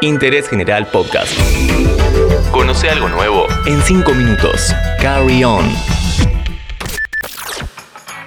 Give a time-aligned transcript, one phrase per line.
[0.00, 1.32] Interés General Podcast.
[2.52, 4.72] Conoce algo nuevo en 5 minutos.
[5.00, 5.64] Carry on.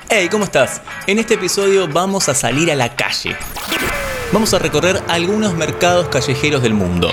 [0.10, 0.82] Hey, ¿cómo estás?
[1.08, 3.38] En este episodio vamos a salir a la calle.
[4.34, 7.10] Vamos a recorrer algunos mercados callejeros del mundo.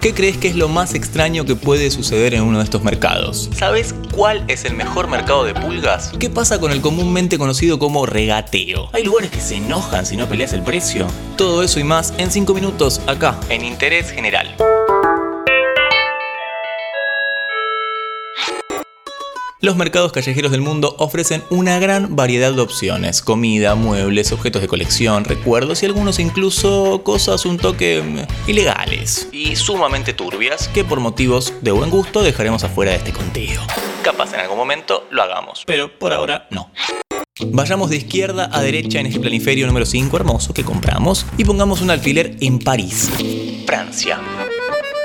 [0.00, 3.50] ¿Qué crees que es lo más extraño que puede suceder en uno de estos mercados?
[3.52, 6.12] ¿Sabes cuál es el mejor mercado de pulgas?
[6.20, 8.90] ¿Qué pasa con el comúnmente conocido como regateo?
[8.92, 11.08] ¿Hay lugares que se enojan si no peleas el precio?
[11.36, 14.54] Todo eso y más en 5 minutos acá, en Interés General.
[19.60, 24.68] Los mercados callejeros del mundo ofrecen una gran variedad de opciones, comida, muebles, objetos de
[24.68, 31.00] colección, recuerdos y algunos incluso cosas un toque mm, ilegales y sumamente turbias que por
[31.00, 33.60] motivos de buen gusto dejaremos afuera de este conteo.
[34.04, 36.70] Capaz en algún momento lo hagamos, pero por ahora no.
[37.46, 41.80] Vayamos de izquierda a derecha en este planiferio número 5 hermoso que compramos y pongamos
[41.80, 43.10] un alfiler en París,
[43.66, 44.20] Francia.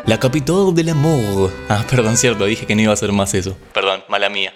[0.05, 1.49] La capital del amor.
[1.70, 3.55] Ah, perdón, cierto, dije que no iba a hacer más eso.
[3.73, 4.54] Perdón, mala mía.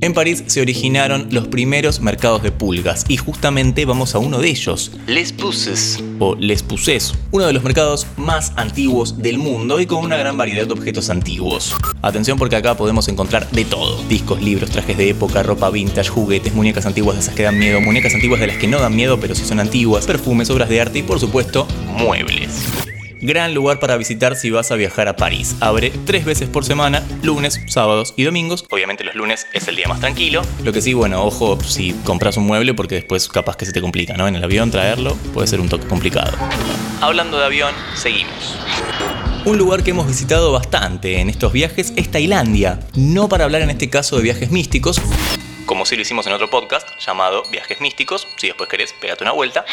[0.00, 4.48] En París se originaron los primeros mercados de pulgas y justamente vamos a uno de
[4.48, 9.86] ellos, Les Puces o Les Puces, uno de los mercados más antiguos del mundo y
[9.86, 11.76] con una gran variedad de objetos antiguos.
[12.00, 16.52] Atención porque acá podemos encontrar de todo, discos, libros, trajes de época, ropa vintage, juguetes,
[16.52, 19.20] muñecas antiguas de esas que dan miedo, muñecas antiguas de las que no dan miedo
[19.20, 22.64] pero sí son antiguas, perfumes, obras de arte y por supuesto muebles.
[23.24, 25.54] Gran lugar para visitar si vas a viajar a París.
[25.60, 28.64] Abre tres veces por semana, lunes, sábados y domingos.
[28.68, 30.42] Obviamente los lunes es el día más tranquilo.
[30.64, 33.80] Lo que sí, bueno, ojo si compras un mueble porque después capaz que se te
[33.80, 34.26] complica, ¿no?
[34.26, 36.36] En el avión traerlo puede ser un toque complicado.
[37.00, 38.58] Hablando de avión, seguimos.
[39.44, 42.80] Un lugar que hemos visitado bastante en estos viajes es Tailandia.
[42.96, 45.00] No para hablar en este caso de viajes místicos,
[45.64, 48.26] como si lo hicimos en otro podcast llamado Viajes Místicos.
[48.36, 49.64] Si después querés, pégate una vuelta.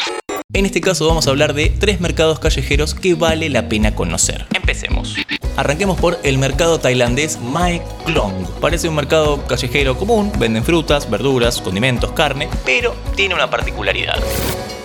[0.52, 4.46] En este caso vamos a hablar de tres mercados callejeros que vale la pena conocer.
[4.52, 5.14] Empecemos.
[5.56, 8.48] Arranquemos por el mercado tailandés Mae Klong.
[8.60, 14.16] Parece un mercado callejero común, venden frutas, verduras, condimentos, carne, pero tiene una particularidad.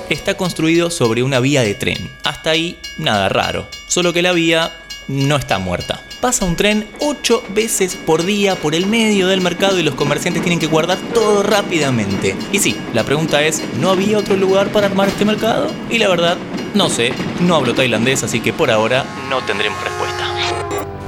[0.08, 2.12] Está construido sobre una vía de tren.
[2.24, 4.72] Hasta ahí nada raro, solo que la vía
[5.08, 6.02] no está muerta.
[6.22, 10.44] Pasa un tren 8 veces por día por el medio del mercado y los comerciantes
[10.44, 12.36] tienen que guardar todo rápidamente.
[12.52, 15.68] Y sí, la pregunta es, ¿no había otro lugar para armar este mercado?
[15.90, 16.38] Y la verdad,
[16.74, 20.26] no sé, no hablo tailandés, así que por ahora no tendremos respuesta.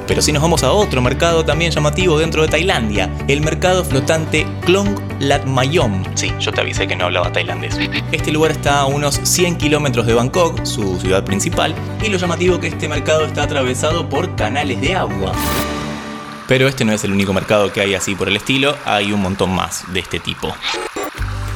[0.08, 4.48] Pero si nos vamos a otro mercado también llamativo dentro de Tailandia, el mercado flotante
[4.66, 6.04] Klong Lat Mayom.
[6.16, 7.78] Sí, yo te avisé que no hablaba tailandés.
[8.12, 11.74] Este lugar está a unos 100 kilómetros de Bangkok, su ciudad principal,
[12.04, 15.34] y lo llamativo que este mercado está atravesado por canales de agua.
[16.48, 19.22] Pero este no es el único mercado que hay así por el estilo, hay un
[19.22, 20.56] montón más de este tipo.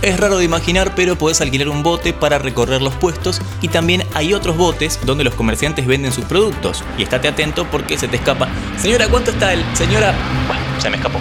[0.02, 4.04] Es raro de imaginar, pero podés alquilar un bote para recorrer los puestos y también
[4.16, 6.84] hay otros botes donde los comerciantes venden sus productos.
[6.98, 8.50] Y estate atento porque se te escapa.
[8.78, 9.64] Señora, ¿cuánto está el?
[9.76, 10.16] Señora...
[10.48, 11.20] Bueno, se me escapó.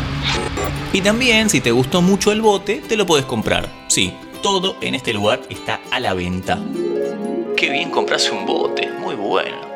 [0.92, 3.68] Y también, si te gustó mucho el bote, te lo puedes comprar.
[3.86, 4.12] Sí,
[4.42, 6.58] todo en este lugar está a la venta.
[7.56, 9.70] Qué bien comprarse un bote, muy bueno.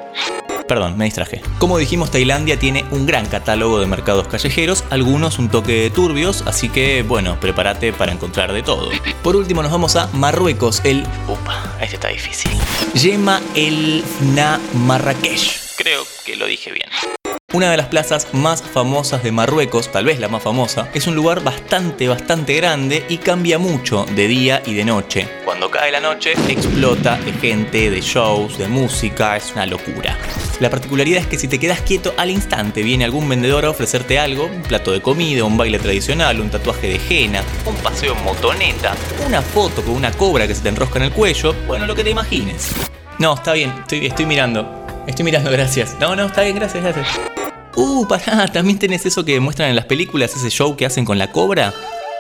[0.67, 1.41] Perdón, me distraje.
[1.59, 6.69] Como dijimos, Tailandia tiene un gran catálogo de mercados callejeros, algunos un toque turbios, así
[6.69, 8.91] que bueno, prepárate para encontrar de todo.
[9.23, 11.05] Por último nos vamos a Marruecos, el...
[11.29, 12.51] Upa, este está difícil.
[12.95, 14.03] Yema el
[14.35, 15.61] Na Marrakech.
[15.77, 16.84] Creo que lo dije bien.
[17.55, 21.15] Una de las plazas más famosas de Marruecos, tal vez la más famosa, es un
[21.15, 25.29] lugar bastante, bastante grande y cambia mucho de día y de noche.
[25.45, 30.19] Cuando cae la noche, explota de gente, de shows, de música, es una locura.
[30.59, 34.19] La particularidad es que si te quedas quieto al instante viene algún vendedor a ofrecerte
[34.19, 38.25] algo, un plato de comida, un baile tradicional, un tatuaje de henna, un paseo en
[38.25, 38.97] motoneta,
[39.29, 42.03] una foto con una cobra que se te enrosca en el cuello, bueno, lo que
[42.03, 42.73] te imagines.
[43.21, 44.83] No, está bien, estoy, estoy mirando.
[45.07, 45.97] Estoy mirando, gracias.
[46.01, 47.44] No, no, está bien, gracias, gracias.
[47.77, 51.19] Uh, pará, también tenés eso que muestran en las películas, ese show que hacen con
[51.19, 51.75] la cobra.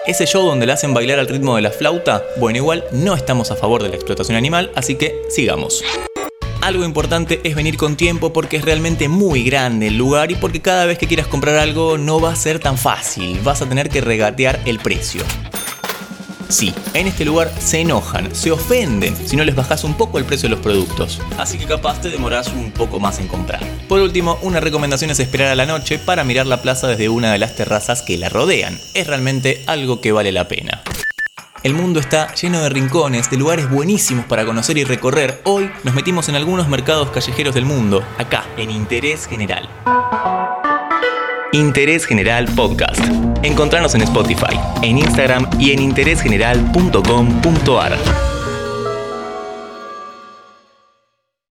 [0.06, 2.22] Ese show donde le hacen bailar al ritmo de la flauta.
[2.38, 5.82] Bueno, igual no estamos a favor de la explotación animal, así que sigamos.
[6.60, 10.60] Algo importante es venir con tiempo porque es realmente muy grande el lugar y porque
[10.60, 13.90] cada vez que quieras comprar algo no va a ser tan fácil, vas a tener
[13.90, 15.22] que regatear el precio.
[16.48, 20.24] Sí, en este lugar se enojan, se ofenden si no les bajas un poco el
[20.24, 21.20] precio de los productos.
[21.38, 23.60] Así que capaz te demoras un poco más en comprar.
[23.88, 27.32] Por último, una recomendación es esperar a la noche para mirar la plaza desde una
[27.32, 28.78] de las terrazas que la rodean.
[28.94, 30.82] Es realmente algo que vale la pena.
[31.64, 35.40] El mundo está lleno de rincones, de lugares buenísimos para conocer y recorrer.
[35.44, 39.66] Hoy nos metimos en algunos mercados callejeros del mundo, acá, en Interés General.
[41.54, 43.00] Interés General Podcast.
[43.44, 48.33] Encontrarnos en Spotify, en Instagram y en interésgeneral.com.ar.